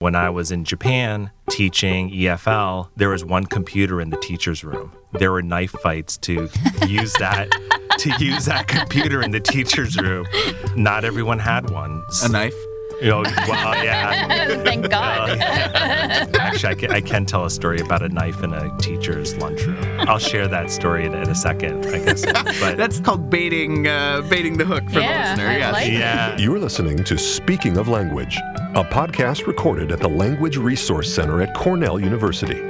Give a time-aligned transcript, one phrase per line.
[0.00, 4.96] When I was in Japan teaching EFL, there was one computer in the teacher's room.
[5.12, 6.48] There were knife fights to
[6.88, 7.50] use that
[7.98, 10.26] to use that computer in the teacher's room.
[10.74, 12.02] Not everyone had one.
[12.22, 12.54] A knife?
[13.00, 14.62] You know, well, yeah.
[14.64, 15.38] Thank God.
[15.40, 19.78] Actually, I can, I can tell a story about a knife in a teacher's lunchroom.
[20.00, 22.24] I'll share that story in, in a second, I guess.
[22.60, 25.48] But That's called baiting uh, baiting the hook for Yeah, the listener.
[25.48, 25.72] I yes.
[25.72, 25.92] like it.
[25.94, 28.36] yeah, You're listening to Speaking of Language,
[28.74, 32.62] a podcast recorded at the Language Resource Center at Cornell University.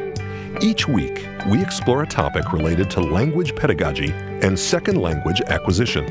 [0.60, 6.04] Each week, we explore a topic related to language pedagogy and second language acquisition.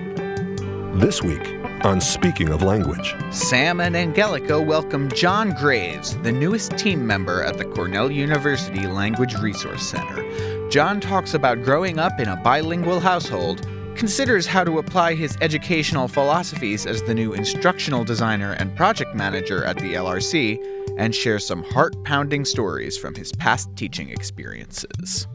[0.99, 7.07] This week, on Speaking of Language, Sam and Angelika welcome John Graves, the newest team
[7.07, 10.69] member at the Cornell University Language Resource Center.
[10.69, 13.65] John talks about growing up in a bilingual household,
[13.95, 19.63] considers how to apply his educational philosophies as the new instructional designer and project manager
[19.63, 20.59] at the LRC,
[20.97, 25.27] and shares some heart pounding stories from his past teaching experiences.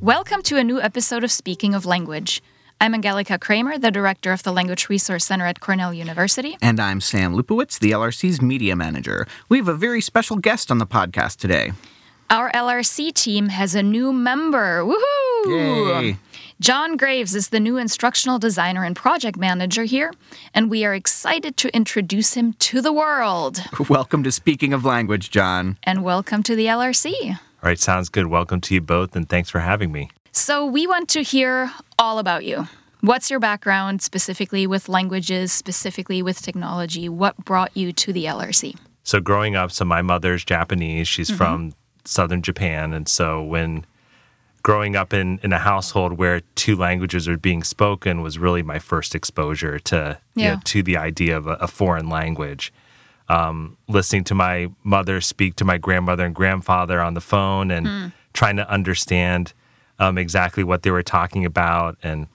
[0.00, 2.42] Welcome to a new episode of Speaking of Language.
[2.82, 6.56] I'm Angelika Kramer, the director of the Language Resource Center at Cornell University.
[6.60, 9.28] And I'm Sam Lupowitz, the LRC's media manager.
[9.48, 11.74] We have a very special guest on the podcast today.
[12.28, 14.82] Our LRC team has a new member.
[14.82, 16.02] Woohoo!
[16.02, 16.16] Yay!
[16.58, 20.12] John Graves is the new instructional designer and project manager here,
[20.52, 23.62] and we are excited to introduce him to the world.
[23.88, 25.78] Welcome to Speaking of Language, John.
[25.84, 27.30] And welcome to the LRC.
[27.30, 28.26] all right, sounds good.
[28.26, 30.10] Welcome to you both, and thanks for having me.
[30.34, 32.66] So, we want to hear all about you.
[33.00, 37.08] What's your background specifically with languages, specifically with technology?
[37.08, 38.76] What brought you to the LRC?
[39.02, 41.08] So growing up, so my mother's Japanese.
[41.08, 43.84] She's from southern Japan, and so when
[44.62, 48.78] growing up in in a household where two languages are being spoken was really my
[48.78, 50.60] first exposure to you know, Yeah.
[50.64, 52.72] to the idea of a, a foreign language.
[53.28, 58.12] Um, listening to my mother speak to my grandmother and grandfather on the phone, and
[58.32, 59.52] trying to understand
[60.02, 62.26] um, exactly what they were talking about, and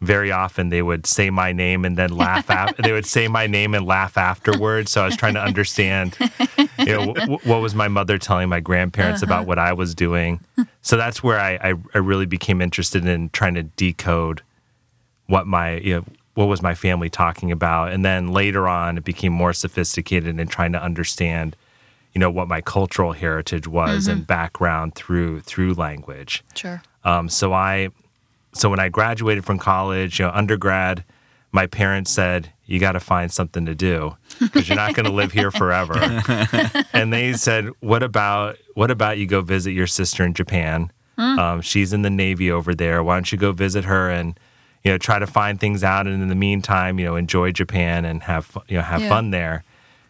[0.00, 2.46] very often they would say my name and then laugh.
[2.50, 4.90] Af- they would say my name and laugh afterwards.
[4.90, 6.16] So I was trying to understand,
[6.80, 10.40] you know, w- what was my mother telling my grandparents about what I was doing.
[10.80, 14.42] So that's where I, I, I really became interested in trying to decode
[15.26, 16.04] what my you know
[16.34, 20.48] what was my family talking about, and then later on it became more sophisticated in
[20.48, 21.54] trying to understand,
[22.14, 26.42] you know, what my cultural heritage was and background through through language.
[26.56, 26.82] Sure.
[27.04, 27.88] Um, so I,
[28.52, 31.04] so when I graduated from college, you know, undergrad,
[31.52, 35.12] my parents said, "You got to find something to do because you're not going to
[35.12, 36.22] live here forever."
[36.92, 40.90] and they said, "What about what about you go visit your sister in Japan?
[41.18, 43.02] Um, she's in the Navy over there.
[43.02, 44.38] Why don't you go visit her and
[44.82, 46.06] you know try to find things out?
[46.06, 49.08] And in the meantime, you know, enjoy Japan and have you know have Yeah.
[49.08, 49.64] fun there."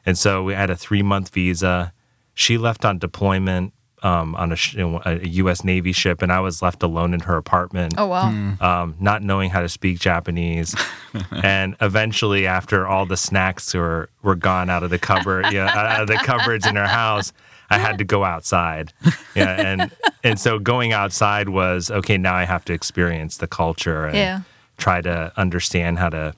[0.07, 1.93] And so we had a three month visa.
[2.35, 5.65] She left on deployment um, on a, sh- a U.S.
[5.65, 8.29] Navy ship, and I was left alone in her apartment, Oh, wow.
[8.61, 10.75] um, not knowing how to speak Japanese.
[11.31, 16.01] and eventually, after all the snacks were, were gone out of the cupboard, yeah, out
[16.03, 17.33] of the cupboards in her house,
[17.71, 18.93] I had to go outside.
[19.35, 19.91] Yeah, and
[20.23, 22.19] and so going outside was okay.
[22.19, 24.41] Now I have to experience the culture and Yeah.
[24.77, 26.35] try to understand how to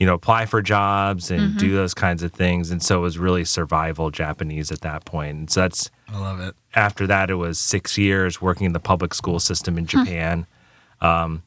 [0.00, 2.70] you know, apply for jobs and do those kinds of things.
[2.72, 5.36] And so it was really survival Japanese at that point.
[5.36, 6.56] And so that's I love it.
[6.74, 10.46] after that, it was six years working in the public school system in Japan.
[11.02, 11.42] Um,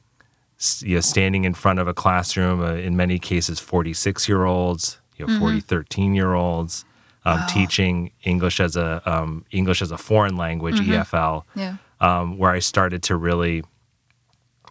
[0.82, 5.00] you know, standing in front of a classroom, uh, in many cases, 46 year olds,
[5.18, 6.86] you know, 40, 13 year olds,
[7.26, 11.78] um, teaching English as a um, English as a foreign language, EFL Yeah.
[12.00, 13.64] um, where I started to really,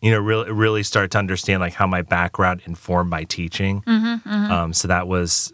[0.03, 3.83] you know, really really start to understand like how my background informed my teaching.
[3.83, 4.53] Mm-hmm, mm-hmm.
[4.53, 5.53] Um, so that was,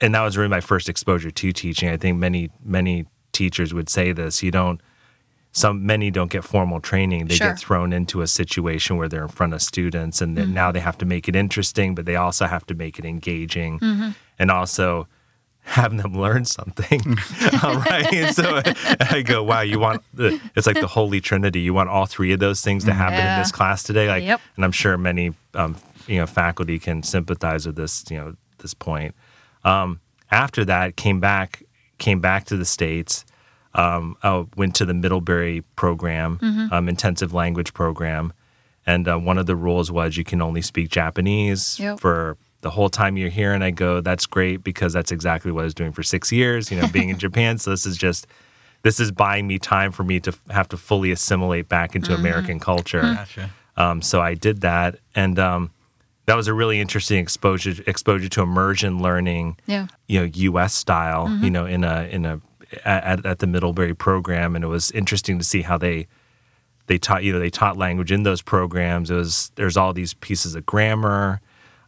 [0.00, 1.88] and that was really my first exposure to teaching.
[1.88, 4.42] I think many many teachers would say this.
[4.42, 4.80] You don't.
[5.50, 7.26] Some many don't get formal training.
[7.26, 7.50] They Sure.
[7.50, 10.54] get thrown into a situation where they're in front of students, and then mm-hmm.
[10.54, 13.80] now they have to make it interesting, but they also have to make it engaging,
[14.38, 15.06] and also
[15.64, 17.00] having them learn something.
[17.62, 18.12] all right.
[18.12, 18.60] And so
[19.00, 21.60] I go, wow, you want the, it's like the Holy Trinity.
[21.60, 24.08] You want all three of those things to happen in this class today.
[24.08, 24.40] Like, Yep.
[24.56, 25.76] and I'm sure many, um,
[26.06, 29.14] you know, faculty can sympathize with this, you know, this point.
[29.64, 30.00] Um,
[30.30, 31.62] after that, came back,
[31.98, 33.24] came back to the States.
[33.74, 36.38] Um, I went to the Middlebury program,
[36.72, 38.32] um, intensive language program.
[38.86, 42.00] And uh, one of the rules was you can only speak Japanese Yep.
[42.00, 43.52] for the whole time you're here.
[43.52, 46.70] And I go, that's great because that's exactly what I was doing for six years,
[46.70, 47.58] you know, being in Japan.
[47.58, 48.26] So this is just,
[48.82, 52.58] this is buying me time for me to have to fully assimilate back into American
[52.58, 53.02] culture.
[53.02, 53.50] Gotcha.
[53.76, 55.72] Um, so I did that, and um,
[56.26, 59.56] that was a really interesting exposure exposure to immersion learning.
[59.66, 59.88] Yeah.
[60.06, 60.74] You know, U.S.
[60.74, 61.28] style.
[61.42, 62.40] You know, in a in a
[62.84, 66.06] at, at the Middlebury program, and it was interesting to see how they
[66.86, 69.10] they taught you know they taught language in those programs.
[69.10, 71.40] It was there's all these pieces of grammar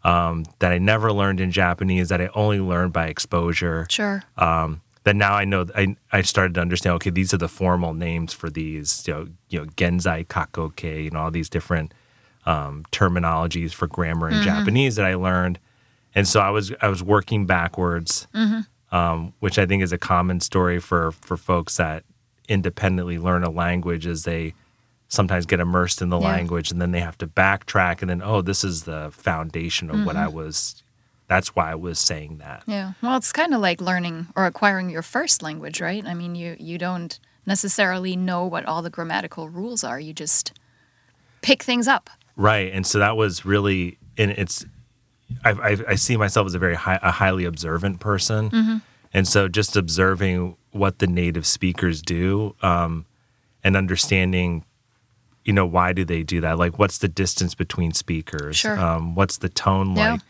[0.07, 3.89] um, that I never learned in Japanese that I only learned by exposure.
[3.91, 4.23] Sure.
[4.39, 6.95] Um, that now I know I, I started to understand.
[6.97, 9.05] Okay, these are the formal names for these.
[9.07, 11.93] You know, you know, genzai, kakoke, know, all these different
[12.45, 15.59] um, terminologies for grammar in Japanese that I learned,
[16.15, 18.29] and so I was I was working backwards,
[18.93, 22.05] um, which I think is a common story for for folks that
[22.49, 24.55] independently learn a language as they
[25.09, 26.27] sometimes get immersed in the Yeah.
[26.29, 30.05] language and then they have to backtrack and then oh this is the foundation of
[30.05, 30.83] what I was
[31.29, 32.63] that's why I was saying that.
[32.69, 32.93] Yeah.
[33.03, 36.07] Well, it's kind of like learning or acquiring your first language, right?
[36.07, 39.99] I mean, you you don't necessarily know what all the grammatical rules are.
[39.99, 40.53] You just
[41.43, 42.11] pick things up.
[42.37, 44.65] Right, and so that was really, and it's,
[45.45, 48.83] I, I, I see myself as a very high, a highly observant person,
[49.15, 53.05] and so just observing what the native speakers do, um,
[53.65, 54.65] and understanding,
[55.47, 56.59] you know, why do they do that?
[56.59, 58.57] Like, what's the distance between speakers?
[58.57, 58.79] Sure.
[58.79, 60.13] Um, what's the tone Yeah.
[60.13, 60.21] like?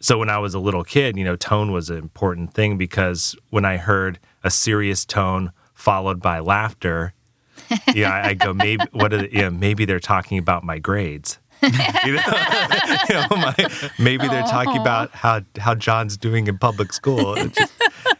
[0.00, 3.34] So when I was a little kid, you know, tone was an important thing because
[3.50, 7.14] when I heard a serious tone followed by laughter,
[7.94, 11.38] yeah, I, I go maybe what are the, yeah, maybe they're talking about my grades.
[11.62, 11.82] you know,
[13.08, 13.54] you know, my,
[13.98, 17.34] maybe they're talking about how how John's doing in public school.
[17.34, 17.72] Just-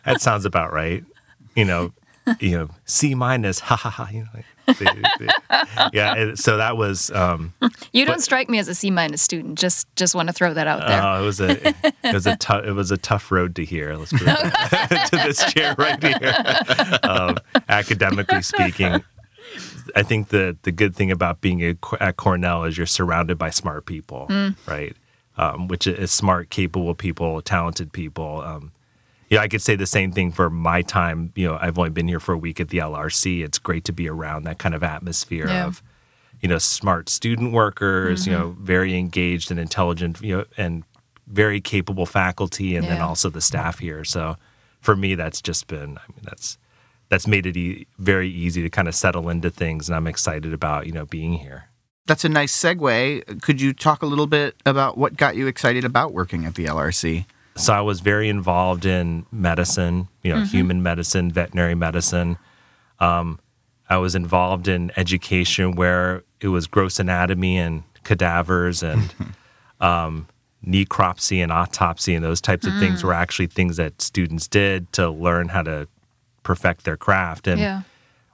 [0.05, 1.05] that sounds about right.
[1.55, 1.93] You know,
[2.40, 4.08] you know, C minus, ha ha ha.
[4.10, 4.44] You know, like,
[5.93, 6.35] yeah.
[6.35, 7.11] So that was.
[7.11, 7.53] Um,
[7.93, 9.59] You don't strike me as a C minus student.
[9.59, 11.03] Just just want to throw that out there.
[11.03, 11.69] Oh, it was a
[12.05, 13.94] it was a tough it was a tough road to here.
[13.94, 14.26] Let's put it
[15.11, 16.35] to this chair right here.
[17.03, 17.38] Um,
[17.69, 19.03] academically speaking,
[19.97, 23.50] I think the the good thing about being a, at Cornell is you're surrounded by
[23.50, 24.26] smart people,
[24.67, 24.94] right?
[25.37, 28.41] Um, which is smart, capable people, talented people.
[28.43, 28.73] Um,
[29.30, 31.32] yeah, I could say the same thing for my time.
[31.34, 33.44] You know, I've only been here for a week at the LRC.
[33.44, 35.66] It's great to be around that kind of atmosphere Yeah.
[35.66, 35.82] of,
[36.40, 38.42] you know, smart student workers, you mm-hmm.
[38.42, 40.84] know, very engaged and intelligent, you know, and
[41.26, 44.02] very capable faculty, and then also the staff here.
[44.02, 44.36] So,
[44.80, 46.56] for me, that's just been, I mean, that's
[47.10, 50.52] that's made it e- very easy to kind of settle into things, and I'm excited
[50.54, 51.64] about you know being here.
[52.06, 53.42] That's a nice segue.
[53.42, 56.64] Could you talk a little bit about what got you excited about working at the
[56.64, 57.26] LRC?
[57.58, 62.38] So I was very involved in medicine, you know, human medicine, veterinary medicine.
[63.00, 63.40] Um,
[63.90, 69.12] I was involved in education where it was gross anatomy and cadavers and
[69.81, 70.28] um,
[70.64, 75.10] necropsy and autopsy and those types of things were actually things that students did to
[75.10, 75.88] learn how to
[76.43, 77.46] perfect their craft.
[77.46, 77.82] And yeah.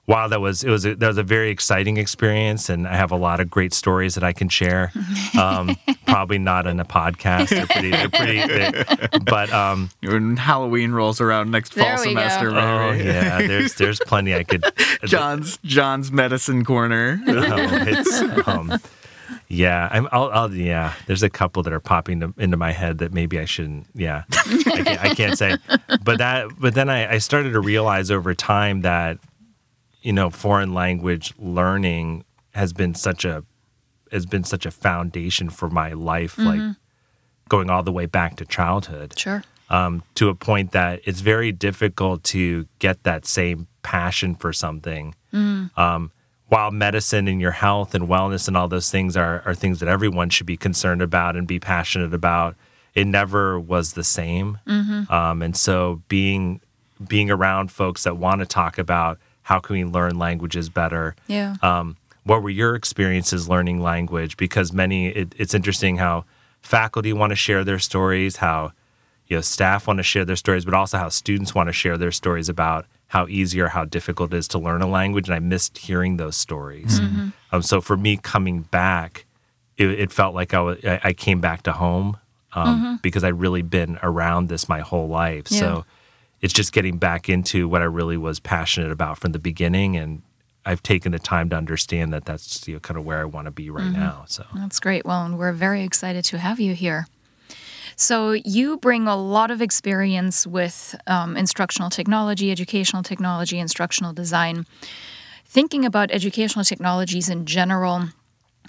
[0.06, 3.11] Wow, that was it was a, that was a very exciting experience, and I have
[3.11, 4.93] a lot of great stories that I can share.
[5.37, 7.49] Um, probably not in a podcast.
[7.49, 8.85] They're pretty, they're pretty, they-
[9.25, 12.03] but um, When Halloween rolls around next fall we go.
[12.05, 13.05] semester, oh maybe.
[13.05, 14.65] yeah, there's there's plenty I could.
[15.05, 17.21] John's John's medicine corner.
[17.27, 18.79] Oh, it's um,
[19.49, 20.09] yeah, I'm.
[20.12, 20.55] I'll, I'll.
[20.55, 23.87] Yeah, there's a couple that are popping to, into my head that maybe I shouldn't.
[23.95, 25.57] Yeah, I can't, I can't say.
[26.05, 26.49] But that.
[26.61, 29.19] But then I, I started to realize over time that,
[30.05, 32.25] you know, foreign language learning
[32.55, 33.43] has been such a
[34.12, 36.77] has been such a foundation for my life, like
[37.49, 39.43] going all the way back to childhood Sure.
[39.71, 45.14] um, to a point that it's very difficult to get that same passion for something.
[45.33, 46.12] Um,
[46.47, 49.88] while medicine and your health and wellness and all those things are, are things that
[49.88, 52.55] everyone should be concerned about and be passionate about,
[52.95, 54.59] it never was the same.
[55.11, 56.61] Um, and so being
[57.09, 61.57] being around folks that want to talk about how can we learn languages better, Yeah.
[61.63, 64.37] um, what were your experiences learning language?
[64.37, 66.25] Because many, it, it's interesting how
[66.63, 68.73] faculty want to share their stories, how
[69.29, 71.97] you know staff want to share their stories, but also how students want to share
[71.99, 75.29] their stories about how easy or how difficult it is to learn a language.
[75.29, 77.01] And I missed hearing those stories.
[77.53, 79.27] Um, so for me, coming back,
[79.77, 82.17] it, it felt like I, wa- I came back to home
[82.55, 85.47] um, because I'd really been around this my whole life.
[85.51, 85.59] Yeah.
[85.61, 85.85] So
[86.41, 90.23] it's just getting back into what I really was passionate about from the beginning, and
[90.67, 93.47] I've taken the time to understand that that's you know, kind of where I want
[93.47, 94.25] to be right now.
[94.26, 95.05] So That's great.
[95.05, 97.07] Well, and we're very excited to have you here.
[97.97, 104.67] So, you bring a lot of experience with um, instructional technology, educational technology, instructional design.
[105.45, 108.09] Thinking about educational technologies in general,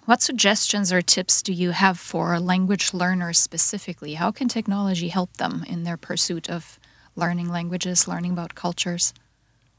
[0.06, 4.14] what suggestions or tips do you have for language learners specifically?
[4.14, 6.80] How can technology help them in their pursuit of
[7.16, 9.14] learning languages, learning about cultures?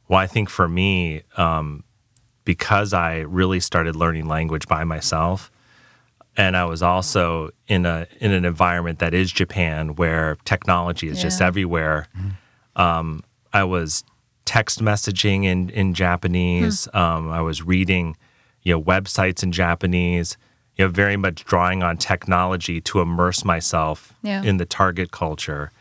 [0.09, 1.83] Well, I think for me, um,
[2.45, 5.50] because I really started learning language by myself,
[6.37, 11.21] and I was also in a in an environment that is Japan, where technology is
[11.21, 11.47] just Yeah.
[11.47, 12.07] everywhere.
[12.76, 14.05] Um, I was
[14.45, 16.87] text messaging in in Japanese.
[16.95, 18.16] Um, I was reading,
[18.62, 20.37] you know, websites in Japanese.
[20.76, 24.43] You know, very much drawing on technology to immerse myself Yeah.
[24.43, 25.73] in the target culture.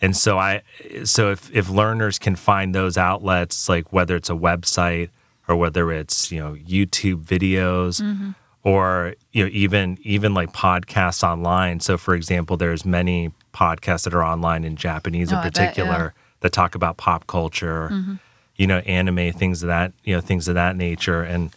[0.00, 0.62] And so I,
[1.04, 5.10] so if if learners can find those outlets, like whether it's a website
[5.48, 8.30] or whether it's you know YouTube videos Mm-hmm.
[8.62, 11.80] or you know even even like podcasts online.
[11.80, 15.56] So for example, there's many podcasts that are online in Japanese Oh, in I bet,
[15.58, 15.66] yeah.
[15.68, 18.14] particular that talk about pop culture, Mm-hmm.
[18.56, 21.22] you know, anime, things of that you know things of that nature.
[21.22, 21.50] And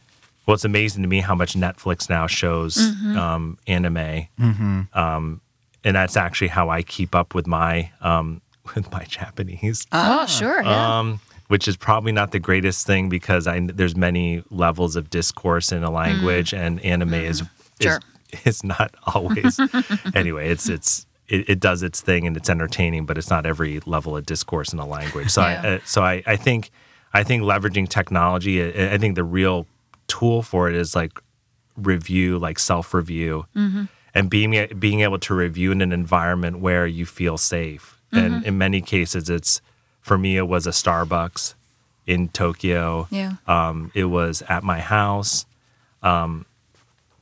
[0.48, 3.18] well, it's amazing to me how much Netflix now shows Mm-hmm.
[3.18, 4.28] um, anime
[4.94, 5.42] Um,
[5.84, 8.42] and that's actually how I keep up with my um,
[8.76, 10.62] with my Japanese, oh, sure.
[10.64, 11.00] Yeah.
[11.00, 15.72] um, which is probably not the greatest thing because I there's many levels of discourse
[15.72, 17.84] in a language, and anime is, Mm-hmm.
[17.84, 18.00] Sure.
[18.34, 19.60] is is not always.
[20.16, 21.06] anyway, it's it's.
[21.28, 24.74] It, it does its thing and it's entertaining, but it's not every level of discourse
[24.74, 25.30] in a language.
[25.30, 26.72] So, I, uh, so I, I think,
[27.14, 28.62] I think leveraging technology.
[28.62, 29.66] I, I think the real
[30.08, 31.22] tool for it is like
[31.78, 33.46] review, like self review,
[34.14, 37.98] and being being able to review in an environment where you feel safe.
[38.14, 39.62] And in many cases, it's
[40.02, 41.54] for me, it was a Starbucks
[42.06, 43.08] in Tokyo.
[43.10, 43.36] Yeah.
[43.48, 45.46] Um, it was at my house,
[46.04, 46.46] um,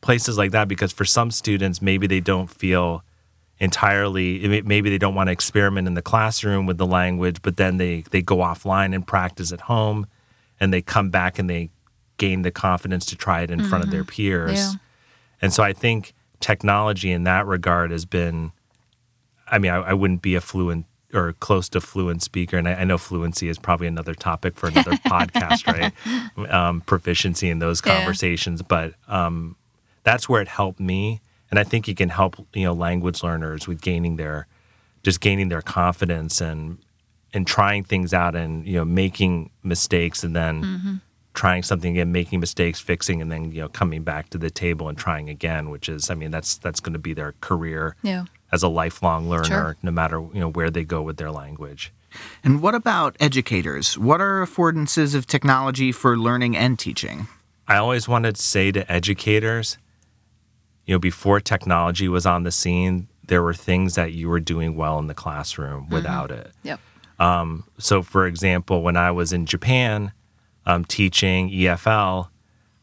[0.02, 0.68] places like that.
[0.68, 3.04] Because for some students, maybe they don't feel
[3.60, 4.64] entirely.
[4.64, 8.04] Maybe they don't want to experiment in the classroom with the language, but then they
[8.10, 10.08] they go offline and practice at home,
[10.60, 11.70] and they come back and they
[12.18, 14.58] gain the confidence to try it in front of their peers.
[14.58, 14.72] Yeah.
[15.42, 18.52] And so I think technology in that regard has been,
[19.48, 22.58] I mean, I, I wouldn't be a fluent or close to fluent speaker.
[22.58, 25.92] And I, I know fluency is probably another topic for another podcast, right?
[26.54, 27.96] Um, proficiency in those Yeah.
[27.96, 28.62] conversations.
[28.62, 29.56] But um,
[30.04, 31.22] that's where it helped me.
[31.50, 34.46] And I think it can help, you know, language learners with gaining their,
[35.02, 36.78] just gaining their confidence and,
[37.34, 41.02] and trying things out and, you know, making mistakes and then
[41.40, 44.90] trying something again, making mistakes, fixing, and then you know coming back to the table
[44.90, 45.70] and trying again.
[45.70, 48.26] Which is, I mean, that's that's going to be their career Yeah.
[48.52, 49.78] as a lifelong learner, Sure.
[49.82, 51.94] no matter you know where they go with their language.
[52.44, 53.98] And what about educators?
[53.98, 57.28] What are affordances of technology for learning and teaching?
[57.70, 59.78] I always wanted to say to educators,
[60.86, 64.76] you know, before technology was on the scene, there were things that you were doing
[64.76, 65.94] well in the classroom mm-hmm.
[65.94, 66.52] without it.
[66.64, 66.80] Yep.
[67.20, 70.12] Um, so, for example, when I was in Japan
[70.70, 72.30] um, teaching EFL,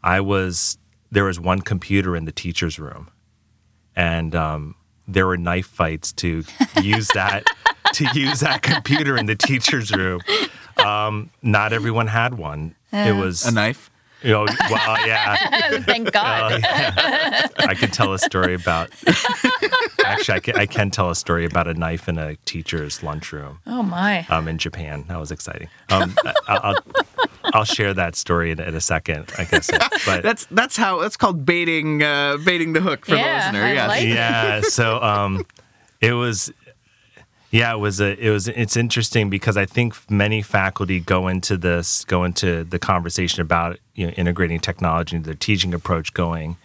[0.02, 0.78] I was
[1.10, 3.10] there was one computer in the teacher's room,
[3.94, 4.74] and um,
[5.06, 6.42] there were knife fights to
[6.82, 7.44] use that
[7.94, 10.20] to use that computer in the teacher's room.
[10.84, 12.74] Um, not everyone had one.
[12.92, 13.90] It was A knife?
[14.22, 15.36] you know, well, yeah.
[15.82, 16.60] Thank God.
[16.64, 18.90] I could tell a story about.
[20.04, 23.60] Actually, I can, I can tell a story about a knife in a teacher's lunchroom
[23.66, 24.26] oh my.
[24.30, 25.04] um, in Japan.
[25.08, 25.68] That was exciting.
[25.90, 26.14] Um,
[26.48, 26.76] I-
[27.56, 29.70] I'll, I'll share that story in, in a second, I guess.
[30.06, 33.64] But That's that's how that's called baiting uh, baiting the hook for Yeah, the listener.
[33.66, 33.88] I yes.
[33.88, 35.46] like yeah, so um,
[36.00, 36.52] it was.
[37.50, 38.18] Yeah, it was a.
[38.18, 38.48] It was.
[38.48, 43.78] It's interesting because I think many faculty go into this, go into the conversation about
[43.94, 46.56] you know integrating technology into their teaching approach, going,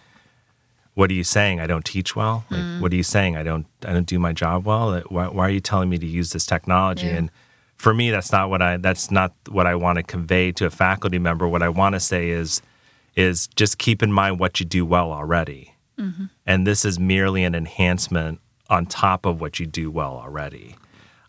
[0.94, 1.60] "What are you saying?
[1.60, 2.44] I don't teach well.
[2.50, 2.80] Like, Mm.
[2.80, 3.36] What are you saying?
[3.36, 3.66] I don't.
[3.86, 5.00] I don't do my job well.
[5.08, 7.16] Why, why are you telling me to use this technology?" Yeah.
[7.18, 7.30] And
[7.82, 8.76] for me, that's not what I.
[8.76, 11.46] That's not what I want to convey to a faculty member.
[11.48, 12.62] What I want to say is,
[13.16, 15.72] is just keep in mind what you do well already
[16.46, 20.76] and this is merely an enhancement on top of what you do well already.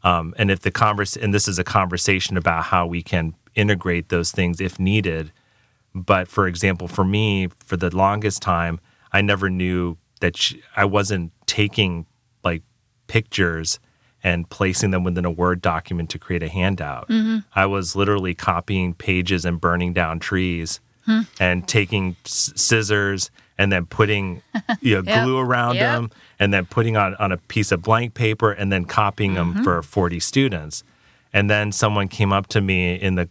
[0.03, 4.09] Um, and if the converse, and this is a conversation about how we can integrate
[4.09, 5.31] those things if needed.
[5.93, 8.79] But for example, for me, for the longest time,
[9.11, 12.05] I never knew that sh I wasn't taking
[12.43, 12.63] like
[13.07, 13.79] pictures
[14.23, 17.09] and placing them within a Word document to create a handout.
[17.09, 17.39] Mm-hmm.
[17.55, 21.21] I was literally copying pages and burning down trees hmm.
[21.39, 24.41] and taking s- scissors and then putting
[24.81, 25.25] you know, Yep.
[25.25, 25.83] glue around Yep.
[25.83, 29.53] them and then putting on, on a piece of blank paper and then copying them
[29.53, 29.63] mm-hmm.
[29.63, 30.83] for 40 students.
[31.33, 33.27] And then someone came up to me in the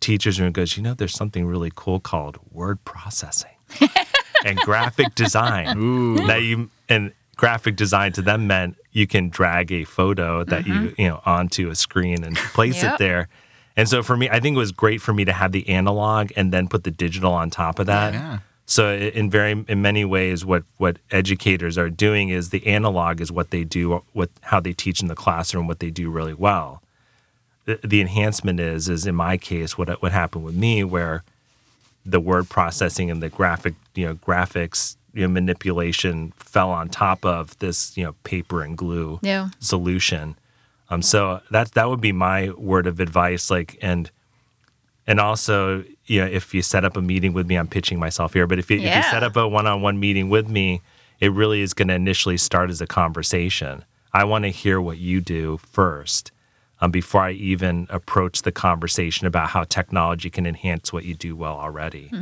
[0.00, 3.56] teacher's room and goes, You know, there's something really cool called word processing
[4.44, 6.16] and graphic design.
[6.26, 10.72] That you and graphic design to them meant you can drag a photo that you
[10.72, 11.00] mm-hmm.
[11.00, 12.94] you know onto a screen and place Yep.
[12.94, 13.28] it there.
[13.76, 16.32] And so for me, I think it was great for me to have the analog
[16.34, 18.14] and then put the digital on top of that.
[18.14, 18.38] Yeah.
[18.64, 23.30] So in very in many ways, what what educators are doing is the analog is
[23.30, 26.82] what they do, what how they teach in the classroom, what they do really well.
[27.66, 31.22] The, the enhancement is is in my case what what happened with me where
[32.06, 37.24] the word processing and the graphic you know graphics you know, manipulation fell on top
[37.24, 39.48] of this you know paper and glue Yeah.
[39.58, 40.36] solution.
[40.90, 43.50] Um, so that that would be my word of advice.
[43.50, 44.10] Like and
[45.06, 48.34] and also, you know, if you set up a meeting with me, I'm pitching myself
[48.34, 48.46] here.
[48.46, 50.82] But if you, if you set up a one-on-one meeting with me,
[51.20, 53.84] it really is going to initially start as a conversation.
[54.12, 56.32] I want to hear what you do first.
[56.82, 61.34] Um, before I even approach the conversation about how technology can enhance what you do
[61.34, 62.12] well already,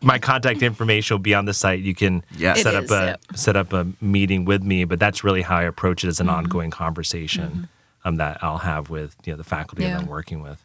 [0.00, 1.80] my contact information will be on the site.
[1.80, 2.62] You can Yes.
[2.62, 3.20] set It up is, a yep.
[3.34, 6.28] set up a meeting with me, but that's really how I approach it as an
[6.28, 6.36] Mm-hmm.
[6.36, 7.68] ongoing conversation
[8.04, 9.94] um, that I'll have with you know the faculty Yeah.
[9.94, 10.64] that I'm working with.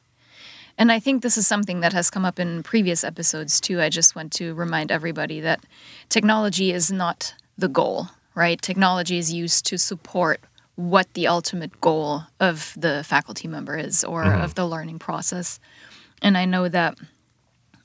[0.77, 3.81] And I think this is something that has come up in previous episodes too.
[3.81, 5.59] I just want to remind everybody that
[6.07, 8.61] technology is not the goal, right?
[8.61, 10.39] Technology is used to support
[10.79, 14.41] what the ultimate goal of the faculty member is or mm-hmm.
[14.41, 15.59] of the learning process.
[16.21, 16.97] And I know that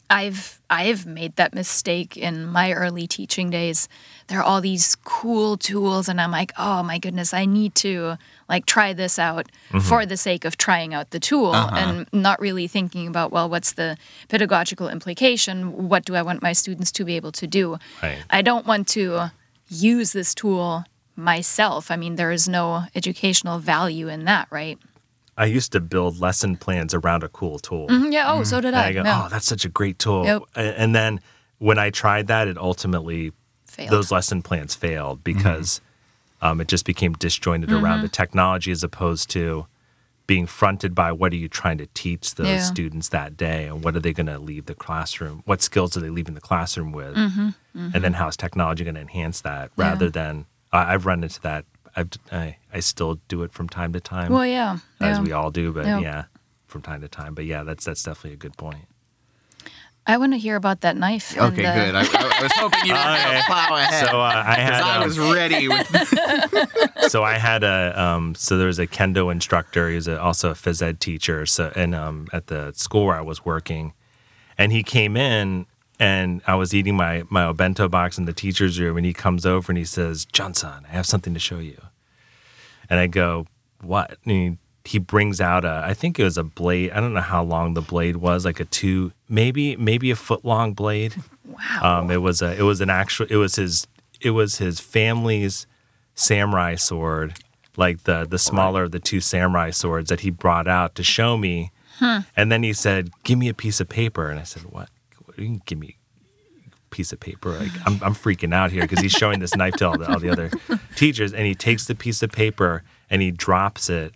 [0.08, 3.88] I've I've made that mistake in my early teaching days.
[4.28, 8.16] There are all these cool tools and I'm like, "Oh my goodness, I need to
[8.48, 9.80] like try this out mm-hmm.
[9.80, 11.76] for the sake of trying out the tool uh-huh.
[11.76, 13.96] and not really thinking about, well, what's the
[14.28, 15.88] pedagogical implication?
[15.88, 17.78] What do I want my students to be able to do?
[18.00, 18.22] Right.
[18.30, 19.30] I don't want to
[19.68, 20.84] use this tool
[21.16, 21.90] myself.
[21.90, 24.78] I mean, there is no educational value in that, right?
[25.36, 27.88] I used to build lesson plans around a cool tool.
[27.88, 28.86] Mhm, Yeah, oh, so did I.
[28.88, 29.24] I go, Yeah.
[29.24, 30.24] oh, that's such a great tool.
[30.24, 30.42] Yep.
[30.54, 31.20] And then
[31.58, 33.32] when I tried that, it ultimately
[33.66, 33.90] Failed.
[33.90, 35.80] those lesson plans failed because
[36.40, 38.02] um, it just became disjointed around Mm-hmm.
[38.02, 39.66] the technology as opposed to
[40.26, 42.58] being fronted by what are you trying to teach those Yeah.
[42.62, 46.00] students that day and what are they going to leave the classroom what skills are
[46.00, 47.48] they leaving the classroom with Mm-hmm.
[47.92, 51.40] and then how is technology going to enhance that rather than I, i've run into
[51.42, 51.64] that
[51.96, 54.78] I've, I, I still do it from time to time Well, yeah.
[55.00, 55.22] as yeah.
[55.22, 56.02] we all do but Yep.
[56.02, 56.24] yeah
[56.66, 58.86] from time to time but yeah that's that's definitely a good point
[60.06, 61.34] I want to hear about that knife.
[61.34, 62.14] Okay, and, uh, good.
[62.14, 63.38] I, I was hoping you were going Okay.
[63.40, 64.06] to plow ahead.
[64.10, 68.34] so uh, i had 'cause I um, was ready with so I had a um,
[68.34, 69.88] so there was a kendo instructor.
[69.88, 71.46] He was a, also a phys ed teacher.
[71.46, 73.94] So and um, at the school where I was working,
[74.58, 75.64] and he came in
[76.00, 79.46] and I was eating my my bento box in the teacher's room, and he comes
[79.46, 81.80] over and he says, "John-san, I have something to show you."
[82.90, 83.46] And I go,
[83.80, 86.90] "What?" And he, he brings out a I think it was a blade.
[86.90, 90.44] I don't know how long the blade was, like a two maybe maybe a foot
[90.44, 91.14] long blade.
[91.46, 92.00] Wow.
[92.00, 93.86] Um, it was a it was an actual it was his
[94.22, 95.66] it was his family's
[96.14, 97.34] samurai sword,
[97.76, 101.36] like the the smaller of the two samurai swords that he brought out to show
[101.36, 101.70] me.
[102.34, 104.88] And then he said, "Give me a piece of paper." And I said, "What?
[105.36, 105.96] You mean, give me
[106.66, 109.74] a piece of paper?" Like I'm I'm freaking out here because he's showing this knife
[109.76, 110.50] to all the, all the other
[110.96, 114.12] teachers, and he takes the piece of paper and he drops it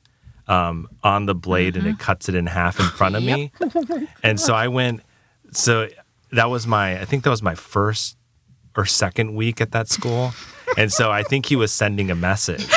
[0.48, 3.52] um, on the blade and it cuts it in half in front of me.
[4.22, 5.02] And so I went.
[5.52, 5.88] So
[6.32, 7.00] that was my.
[7.00, 8.16] I think that was my first
[8.76, 10.32] or second week at that school,
[10.76, 12.68] and so I think he was sending a message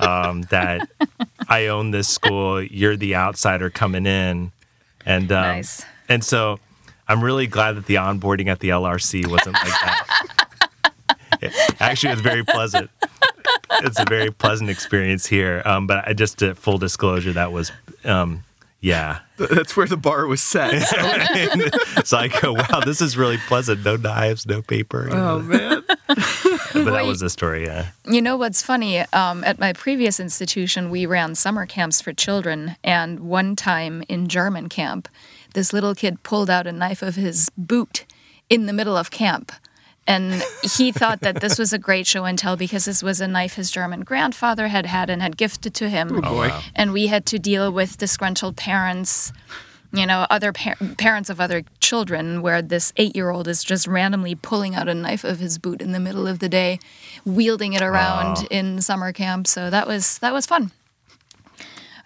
[0.00, 0.88] um, that
[1.48, 2.62] I own this school.
[2.62, 4.52] You're the outsider coming in,
[5.04, 5.84] and um, Nice.
[6.08, 6.58] And so
[7.08, 10.92] I'm really glad that the onboarding at the LRC wasn't like that.
[11.40, 12.90] It- actually, it was very pleasant.
[13.70, 15.62] It's a very pleasant experience here.
[15.64, 17.72] Um, but I just uh, full disclosure, that was.
[18.04, 18.44] Um,
[18.80, 19.20] yeah.
[19.38, 20.70] That's where the bar was set.
[22.04, 23.84] so I go, wow, this is really pleasant.
[23.84, 25.08] No knives, no paper.
[25.08, 25.36] you know.
[25.36, 25.82] oh man.
[26.06, 27.88] but that was the story, yeah.
[28.04, 29.00] You know what's funny?
[29.12, 34.28] Um, at my previous institution, we ran summer camps for children, and one time in
[34.28, 35.08] German camp,
[35.54, 38.04] this little kid pulled out a knife of his boot
[38.48, 39.52] in the middle of camp.
[40.06, 43.28] And he thought that this was a great show and tell because this was a
[43.28, 46.16] knife his German grandfather had had and had gifted to him.
[46.16, 46.52] Oh, boy.
[46.74, 49.32] And we had to deal with disgruntled parents,
[49.92, 53.86] you know, other par- parents of other children, where this eight year old is just
[53.86, 56.78] randomly pulling out a knife of his boot in the middle of the day,
[57.26, 59.46] wielding it around in summer camp.
[59.46, 60.72] So that was that was fun.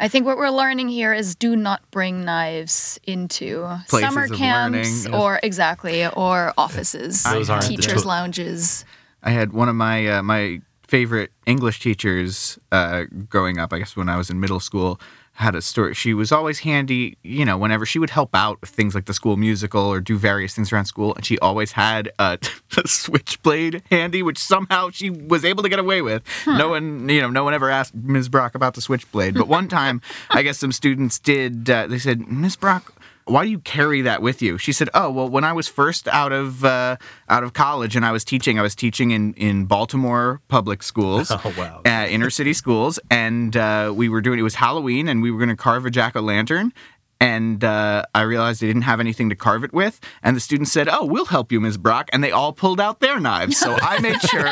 [0.03, 4.33] I think what we're learning here is do not bring knives into Places summer of
[4.33, 5.07] camps learning, yes.
[5.07, 8.85] or exactly or offices, Those aren't teachers' lounges.
[9.23, 13.73] I had one of my uh, my favorite English teachers uh, growing up.
[13.73, 15.01] I guess when I was in middle school,
[15.35, 15.95] had a story.
[15.95, 19.15] She was always handy, you know, whenever she would help out with things like the
[19.15, 22.39] school musical or do various things around school, and she always had a,
[22.77, 26.23] a switchblade handy, which somehow she was able to get away with.
[26.47, 28.29] No one, you know, no one ever asked Ms.
[28.29, 29.35] Brock about the switchblade.
[29.35, 31.69] But one time, I guess some students did.
[31.69, 32.57] Uh, they said, Ms.
[32.57, 32.95] Brock
[33.27, 34.59] why do you carry that with you?
[34.59, 36.97] She said, "Oh, well, when I was first out of uh,
[37.29, 41.31] out of college and I was teaching, I was teaching in in Baltimore public schools,
[41.33, 41.81] Oh, wow.
[41.87, 45.39] uh, inner city schools, and uh, we were doing it was Halloween, and we were
[45.39, 46.73] going to carve a jack o' lantern."
[47.21, 50.01] and uh, I realized they didn't have anything to carve it with.
[50.25, 51.77] And the students said, "Oh, we'll help you, Ms.
[51.79, 53.59] Brock," and they all pulled out their knives.
[53.59, 54.49] So I made sure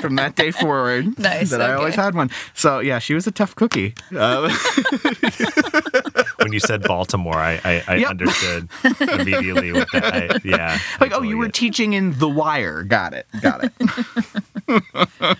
[0.00, 2.30] from that day forward Nice, that I always had one.
[2.54, 3.94] So yeah, she was a tough cookie.
[4.12, 4.48] Uh,
[6.38, 8.10] when you said Baltimore, I, I, I Yep.
[8.10, 8.68] understood
[9.00, 10.04] immediately what that.
[10.14, 10.78] I, yeah.
[11.00, 11.54] like, oh, totally you were it.
[11.54, 12.82] teaching in The Wire.
[12.82, 13.26] Got it.
[13.40, 13.72] Got it.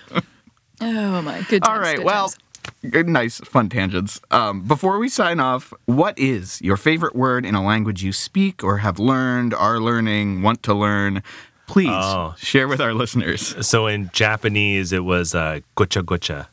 [0.81, 1.69] Oh my goodness.
[1.69, 1.85] All right.
[1.97, 2.91] times, good Well, times.
[2.91, 4.21] good, nice, fun tangents.
[4.31, 8.63] Um, before we sign off, what is your favorite word in a language you speak
[8.63, 11.23] or have learned, are learning, want to learn?
[11.67, 12.35] Please Oh.
[12.37, 13.57] share with our listeners.
[13.67, 16.47] So in Japanese, it was uh, gocha gocha,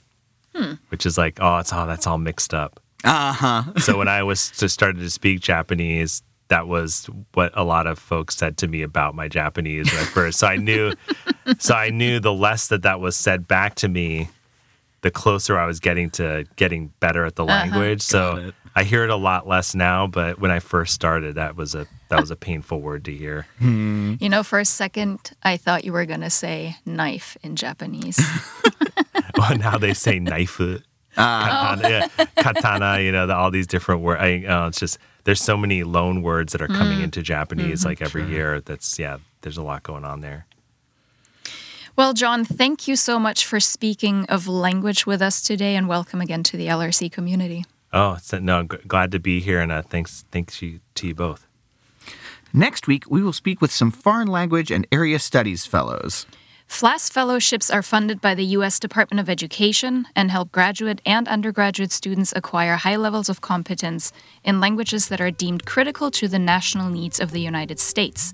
[0.90, 2.80] which is like, oh, it's all that's all mixed up.
[3.04, 3.64] Uh huh.
[3.80, 8.00] So when I was to started to speak Japanese, that was what a lot of
[8.00, 10.40] folks said to me about my Japanese when I first.
[10.40, 10.94] So I knew,
[11.60, 14.30] so I knew the less that that was said back to me,
[15.02, 18.00] the closer I was getting to getting better at the language.
[18.00, 18.56] Got So it.
[18.76, 21.86] I hear it a lot less now, but when I first started, that was a
[22.10, 23.46] that was a painful word to hear.
[23.60, 28.20] you know, for a second, I thought you were gonna say knife in Japanese.
[29.38, 30.60] well, now they say knife.
[31.16, 34.22] Katana, yeah, katana, you know, the, all these different words.
[34.22, 38.02] I, uh, it's just there's so many loan words that are coming into Japanese like
[38.02, 38.62] every year.
[38.62, 40.46] That's yeah, there's a lot going on there.
[41.96, 46.20] well, John, thank you so much for speaking of language with us today, and welcome
[46.22, 47.64] again to the LRC community.
[47.92, 51.14] Oh, so, no, g- glad to be here, and uh, thanks, thanks you to you
[51.14, 51.46] both.
[52.52, 56.26] Next week, we will speak with some foreign language and area studies fellows.
[56.68, 58.80] FLAS fellowships are funded by the U.S.
[58.80, 64.12] Department of Education and help graduate and undergraduate students acquire high levels of competence
[64.44, 68.34] in languages that are deemed critical to the national needs of the United States.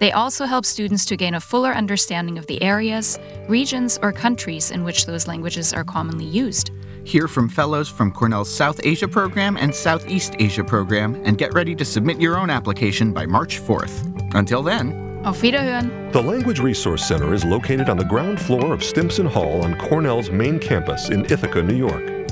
[0.00, 4.70] They also help students to gain a fuller understanding of the areas, regions, or countries
[4.70, 6.70] in which those languages are commonly used.
[7.04, 11.74] Hear from fellows from Cornell's South Asia program and Southeast Asia program, and get ready
[11.74, 14.34] to submit your own application by March 4th.
[14.34, 15.90] Until then, Auf Wiederhören!
[16.12, 20.30] The Language Resource Center is located on the ground floor of Stimson Hall on Cornell's
[20.30, 22.28] main campus in Ithaca, New York.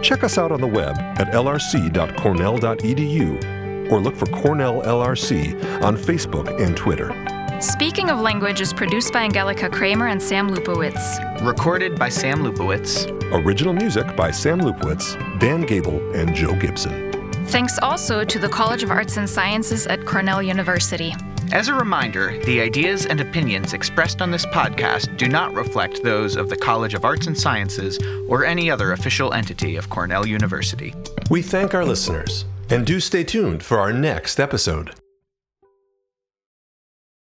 [0.00, 6.62] Check us out on the web at lrc.cornell.edu or look for Cornell LRC on Facebook
[6.62, 7.12] and Twitter.
[7.60, 11.18] Speaking of language is produced by Angelika Kramer and Sam Lupowitz.
[11.44, 13.10] recorded by Sam Lupowitz.
[13.44, 17.10] Original music by Sam Lupowitz, Dan Gable, and Joe Gibson.
[17.46, 21.12] Thanks also to the College of Arts and Sciences at Cornell University.
[21.52, 26.36] As a reminder, the ideas and opinions expressed on this podcast do not reflect those
[26.36, 30.92] of the College of Arts and Sciences or any other official entity of Cornell University.
[31.30, 34.92] We thank our listeners and do stay tuned for our next episode.